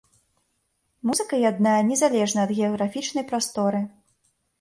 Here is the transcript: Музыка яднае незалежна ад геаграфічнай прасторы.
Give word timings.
Музыка 1.09 1.37
яднае 1.51 1.75
незалежна 1.89 2.39
ад 2.47 2.53
геаграфічнай 2.61 3.27
прасторы. 3.33 3.83